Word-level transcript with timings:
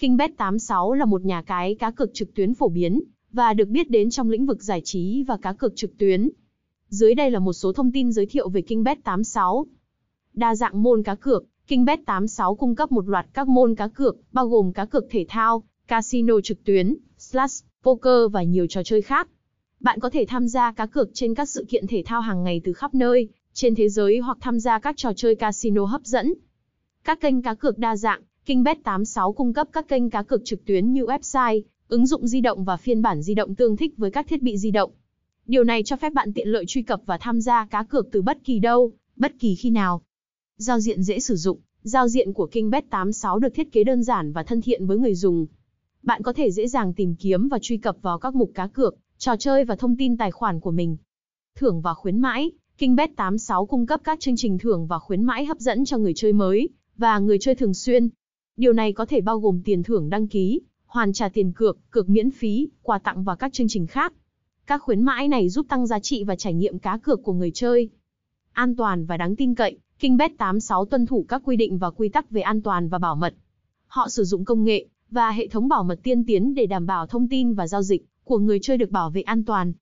KingBet86 0.00 0.92
là 0.92 1.04
một 1.04 1.24
nhà 1.24 1.42
cái 1.42 1.74
cá 1.74 1.90
cược 1.90 2.14
trực 2.14 2.34
tuyến 2.34 2.54
phổ 2.54 2.68
biến 2.68 3.02
và 3.32 3.54
được 3.54 3.68
biết 3.68 3.90
đến 3.90 4.10
trong 4.10 4.30
lĩnh 4.30 4.46
vực 4.46 4.62
giải 4.62 4.80
trí 4.84 5.22
và 5.22 5.36
cá 5.36 5.52
cược 5.52 5.76
trực 5.76 5.98
tuyến. 5.98 6.30
Dưới 6.88 7.14
đây 7.14 7.30
là 7.30 7.38
một 7.38 7.52
số 7.52 7.72
thông 7.72 7.92
tin 7.92 8.12
giới 8.12 8.26
thiệu 8.26 8.48
về 8.48 8.62
KingBet86. 8.68 9.64
Đa 10.34 10.54
dạng 10.54 10.82
môn 10.82 11.02
cá 11.02 11.14
cược, 11.14 11.44
KingBet86 11.68 12.54
cung 12.54 12.74
cấp 12.74 12.92
một 12.92 13.08
loạt 13.08 13.26
các 13.34 13.48
môn 13.48 13.74
cá 13.74 13.88
cược, 13.88 14.16
bao 14.32 14.48
gồm 14.48 14.72
cá 14.72 14.84
cược 14.84 15.04
thể 15.10 15.26
thao, 15.28 15.62
casino 15.88 16.40
trực 16.40 16.64
tuyến, 16.64 16.96
slash, 17.18 17.66
poker 17.82 18.32
và 18.32 18.42
nhiều 18.42 18.66
trò 18.66 18.82
chơi 18.82 19.02
khác. 19.02 19.28
Bạn 19.80 20.00
có 20.00 20.10
thể 20.10 20.24
tham 20.28 20.48
gia 20.48 20.72
cá 20.72 20.86
cược 20.86 21.08
trên 21.14 21.34
các 21.34 21.48
sự 21.48 21.64
kiện 21.68 21.86
thể 21.86 22.02
thao 22.06 22.20
hàng 22.20 22.44
ngày 22.44 22.60
từ 22.64 22.72
khắp 22.72 22.94
nơi, 22.94 23.28
trên 23.52 23.74
thế 23.74 23.88
giới 23.88 24.18
hoặc 24.18 24.38
tham 24.40 24.60
gia 24.60 24.78
các 24.78 24.96
trò 24.96 25.12
chơi 25.16 25.34
casino 25.34 25.84
hấp 25.84 26.04
dẫn. 26.04 26.34
Các 27.04 27.20
kênh 27.20 27.42
cá 27.42 27.54
cược 27.54 27.78
đa 27.78 27.96
dạng, 27.96 28.22
KingBet86 28.46 29.32
cung 29.32 29.52
cấp 29.52 29.68
các 29.72 29.88
kênh 29.88 30.10
cá 30.10 30.22
cược 30.22 30.44
trực 30.44 30.64
tuyến 30.64 30.92
như 30.92 31.04
website, 31.04 31.62
ứng 31.88 32.06
dụng 32.06 32.26
di 32.26 32.40
động 32.40 32.64
và 32.64 32.76
phiên 32.76 33.02
bản 33.02 33.22
di 33.22 33.34
động 33.34 33.54
tương 33.54 33.76
thích 33.76 33.94
với 33.96 34.10
các 34.10 34.26
thiết 34.28 34.42
bị 34.42 34.58
di 34.58 34.70
động. 34.70 34.90
Điều 35.46 35.64
này 35.64 35.82
cho 35.82 35.96
phép 35.96 36.12
bạn 36.12 36.32
tiện 36.32 36.48
lợi 36.48 36.64
truy 36.66 36.82
cập 36.82 37.00
và 37.06 37.18
tham 37.18 37.40
gia 37.40 37.66
cá 37.66 37.82
cược 37.82 38.08
từ 38.12 38.22
bất 38.22 38.44
kỳ 38.44 38.58
đâu, 38.58 38.92
bất 39.16 39.32
kỳ 39.38 39.54
khi 39.54 39.70
nào. 39.70 40.02
Giao 40.56 40.80
diện 40.80 41.02
dễ 41.02 41.20
sử 41.20 41.36
dụng, 41.36 41.58
giao 41.82 42.08
diện 42.08 42.32
của 42.32 42.48
KingBet86 42.52 43.38
được 43.38 43.54
thiết 43.54 43.72
kế 43.72 43.84
đơn 43.84 44.02
giản 44.02 44.32
và 44.32 44.42
thân 44.42 44.62
thiện 44.62 44.86
với 44.86 44.98
người 44.98 45.14
dùng. 45.14 45.46
Bạn 46.02 46.22
có 46.22 46.32
thể 46.32 46.50
dễ 46.50 46.68
dàng 46.68 46.94
tìm 46.94 47.14
kiếm 47.14 47.48
và 47.48 47.58
truy 47.62 47.76
cập 47.76 47.96
vào 48.02 48.18
các 48.18 48.34
mục 48.34 48.50
cá 48.54 48.66
cược, 48.66 48.96
trò 49.18 49.36
chơi 49.36 49.64
và 49.64 49.76
thông 49.76 49.96
tin 49.96 50.16
tài 50.16 50.30
khoản 50.30 50.60
của 50.60 50.70
mình. 50.70 50.96
Thưởng 51.54 51.80
và 51.80 51.94
khuyến 51.94 52.18
mãi, 52.18 52.50
KingBet86 52.78 53.66
cung 53.66 53.86
cấp 53.86 54.00
các 54.04 54.20
chương 54.20 54.36
trình 54.36 54.58
thưởng 54.58 54.86
và 54.86 54.98
khuyến 54.98 55.22
mãi 55.22 55.44
hấp 55.44 55.58
dẫn 55.58 55.84
cho 55.84 55.98
người 55.98 56.12
chơi 56.16 56.32
mới 56.32 56.68
và 56.96 57.18
người 57.18 57.38
chơi 57.38 57.54
thường 57.54 57.74
xuyên. 57.74 58.08
Điều 58.56 58.72
này 58.72 58.92
có 58.92 59.06
thể 59.06 59.20
bao 59.20 59.38
gồm 59.38 59.62
tiền 59.64 59.82
thưởng 59.82 60.10
đăng 60.10 60.28
ký, 60.28 60.60
hoàn 60.86 61.12
trả 61.12 61.28
tiền 61.28 61.52
cược, 61.52 61.78
cược 61.90 62.08
miễn 62.08 62.30
phí, 62.30 62.68
quà 62.82 62.98
tặng 62.98 63.24
và 63.24 63.36
các 63.36 63.52
chương 63.52 63.68
trình 63.68 63.86
khác. 63.86 64.12
Các 64.66 64.82
khuyến 64.82 65.02
mãi 65.02 65.28
này 65.28 65.48
giúp 65.48 65.66
tăng 65.68 65.86
giá 65.86 65.98
trị 65.98 66.24
và 66.24 66.36
trải 66.36 66.54
nghiệm 66.54 66.78
cá 66.78 66.98
cược 66.98 67.22
của 67.22 67.32
người 67.32 67.50
chơi. 67.50 67.88
An 68.52 68.76
toàn 68.76 69.06
và 69.06 69.16
đáng 69.16 69.36
tin 69.36 69.54
cậy, 69.54 69.78
KingBet86 70.00 70.84
tuân 70.84 71.06
thủ 71.06 71.24
các 71.28 71.42
quy 71.44 71.56
định 71.56 71.78
và 71.78 71.90
quy 71.90 72.08
tắc 72.08 72.30
về 72.30 72.40
an 72.40 72.62
toàn 72.62 72.88
và 72.88 72.98
bảo 72.98 73.16
mật. 73.16 73.34
Họ 73.86 74.08
sử 74.08 74.24
dụng 74.24 74.44
công 74.44 74.64
nghệ 74.64 74.86
và 75.10 75.30
hệ 75.30 75.48
thống 75.48 75.68
bảo 75.68 75.84
mật 75.84 76.00
tiên 76.02 76.24
tiến 76.24 76.54
để 76.54 76.66
đảm 76.66 76.86
bảo 76.86 77.06
thông 77.06 77.28
tin 77.28 77.54
và 77.54 77.66
giao 77.66 77.82
dịch 77.82 78.04
của 78.24 78.38
người 78.38 78.58
chơi 78.62 78.76
được 78.76 78.90
bảo 78.90 79.10
vệ 79.10 79.20
an 79.20 79.44
toàn. 79.44 79.72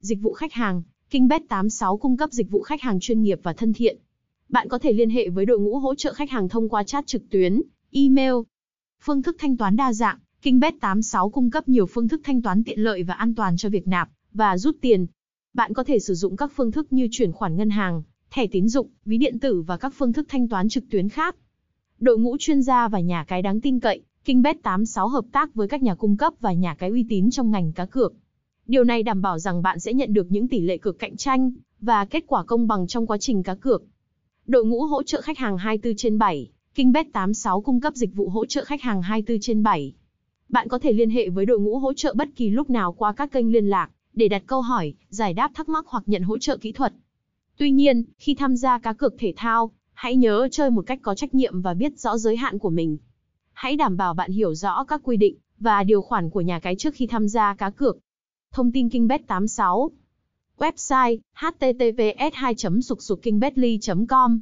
Dịch 0.00 0.18
vụ 0.22 0.32
khách 0.32 0.52
hàng, 0.52 0.82
KingBet86 1.10 1.96
cung 1.96 2.16
cấp 2.16 2.32
dịch 2.32 2.50
vụ 2.50 2.62
khách 2.62 2.82
hàng 2.82 3.00
chuyên 3.00 3.22
nghiệp 3.22 3.40
và 3.42 3.52
thân 3.52 3.72
thiện. 3.72 3.98
Bạn 4.48 4.68
có 4.68 4.78
thể 4.78 4.92
liên 4.92 5.10
hệ 5.10 5.28
với 5.28 5.46
đội 5.46 5.58
ngũ 5.58 5.78
hỗ 5.78 5.94
trợ 5.94 6.12
khách 6.12 6.30
hàng 6.30 6.48
thông 6.48 6.68
qua 6.68 6.82
chat 6.82 7.06
trực 7.06 7.22
tuyến, 7.30 7.62
email. 7.96 8.34
Phương 9.02 9.22
thức 9.22 9.36
thanh 9.38 9.56
toán 9.56 9.76
đa 9.76 9.92
dạng, 9.92 10.18
KingBet86 10.42 11.30
cung 11.30 11.50
cấp 11.50 11.68
nhiều 11.68 11.86
phương 11.86 12.08
thức 12.08 12.20
thanh 12.24 12.42
toán 12.42 12.64
tiện 12.64 12.80
lợi 12.80 13.02
và 13.02 13.14
an 13.14 13.34
toàn 13.34 13.56
cho 13.56 13.68
việc 13.68 13.88
nạp 13.88 14.08
và 14.32 14.58
rút 14.58 14.76
tiền. 14.80 15.06
Bạn 15.54 15.74
có 15.74 15.84
thể 15.84 15.98
sử 15.98 16.14
dụng 16.14 16.36
các 16.36 16.52
phương 16.54 16.72
thức 16.72 16.92
như 16.92 17.08
chuyển 17.10 17.32
khoản 17.32 17.56
ngân 17.56 17.70
hàng, 17.70 18.02
thẻ 18.30 18.46
tín 18.46 18.68
dụng, 18.68 18.88
ví 19.04 19.18
điện 19.18 19.38
tử 19.38 19.62
và 19.62 19.76
các 19.76 19.94
phương 19.96 20.12
thức 20.12 20.26
thanh 20.28 20.48
toán 20.48 20.68
trực 20.68 20.84
tuyến 20.90 21.08
khác. 21.08 21.36
Đội 21.98 22.18
ngũ 22.18 22.36
chuyên 22.38 22.62
gia 22.62 22.88
và 22.88 23.00
nhà 23.00 23.24
cái 23.24 23.42
đáng 23.42 23.60
tin 23.60 23.80
cậy, 23.80 24.02
KingBet86 24.26 25.08
hợp 25.08 25.24
tác 25.32 25.54
với 25.54 25.68
các 25.68 25.82
nhà 25.82 25.94
cung 25.94 26.16
cấp 26.16 26.32
và 26.40 26.52
nhà 26.52 26.74
cái 26.74 26.90
uy 26.90 27.06
tín 27.08 27.30
trong 27.30 27.50
ngành 27.50 27.72
cá 27.72 27.86
cược. 27.86 28.12
Điều 28.66 28.84
này 28.84 29.02
đảm 29.02 29.22
bảo 29.22 29.38
rằng 29.38 29.62
bạn 29.62 29.80
sẽ 29.80 29.92
nhận 29.92 30.12
được 30.12 30.26
những 30.30 30.48
tỷ 30.48 30.60
lệ 30.60 30.78
cược 30.78 30.98
cạnh 30.98 31.16
tranh 31.16 31.52
và 31.80 32.04
kết 32.04 32.24
quả 32.26 32.44
công 32.44 32.66
bằng 32.66 32.86
trong 32.86 33.06
quá 33.06 33.18
trình 33.18 33.42
cá 33.42 33.54
cược. 33.54 33.82
Đội 34.46 34.64
ngũ 34.64 34.82
hỗ 34.82 35.02
trợ 35.02 35.20
khách 35.20 35.38
hàng 35.38 35.58
24 35.58 35.96
trên 35.96 36.18
7, 36.18 36.50
KingBet86 36.76 37.60
cung 37.60 37.80
cấp 37.80 37.94
dịch 37.94 38.14
vụ 38.14 38.28
hỗ 38.28 38.46
trợ 38.46 38.64
khách 38.64 38.82
hàng 38.82 39.02
24 39.02 39.40
trên 39.40 39.62
7. 39.62 39.94
Bạn 40.48 40.68
có 40.68 40.78
thể 40.78 40.92
liên 40.92 41.10
hệ 41.10 41.28
với 41.28 41.46
đội 41.46 41.58
ngũ 41.58 41.78
hỗ 41.78 41.92
trợ 41.92 42.14
bất 42.16 42.28
kỳ 42.36 42.50
lúc 42.50 42.70
nào 42.70 42.92
qua 42.92 43.12
các 43.12 43.32
kênh 43.32 43.52
liên 43.52 43.66
lạc 43.66 43.90
để 44.12 44.28
đặt 44.28 44.42
câu 44.46 44.60
hỏi, 44.60 44.94
giải 45.08 45.34
đáp 45.34 45.50
thắc 45.54 45.68
mắc 45.68 45.84
hoặc 45.88 46.02
nhận 46.06 46.22
hỗ 46.22 46.38
trợ 46.38 46.56
kỹ 46.56 46.72
thuật. 46.72 46.92
Tuy 47.56 47.70
nhiên, 47.70 48.04
khi 48.18 48.34
tham 48.34 48.56
gia 48.56 48.78
cá 48.78 48.92
cược 48.92 49.14
thể 49.18 49.32
thao, 49.36 49.70
hãy 49.92 50.16
nhớ 50.16 50.48
chơi 50.50 50.70
một 50.70 50.86
cách 50.86 50.98
có 51.02 51.14
trách 51.14 51.34
nhiệm 51.34 51.62
và 51.62 51.74
biết 51.74 51.98
rõ 51.98 52.18
giới 52.18 52.36
hạn 52.36 52.58
của 52.58 52.70
mình. 52.70 52.98
Hãy 53.52 53.76
đảm 53.76 53.96
bảo 53.96 54.14
bạn 54.14 54.30
hiểu 54.30 54.54
rõ 54.54 54.84
các 54.84 55.00
quy 55.04 55.16
định 55.16 55.36
và 55.58 55.82
điều 55.82 56.02
khoản 56.02 56.30
của 56.30 56.40
nhà 56.40 56.60
cái 56.60 56.76
trước 56.76 56.94
khi 56.94 57.06
tham 57.06 57.28
gia 57.28 57.54
cá 57.54 57.70
cược. 57.70 57.98
Thông 58.52 58.72
tin 58.72 58.88
Kingbet 58.88 59.26
86 59.26 59.90
Website 60.58 61.18
https 61.34 62.34
2 62.34 62.54
sục 62.82 63.22
kingbetly 63.22 63.78
com 64.08 64.40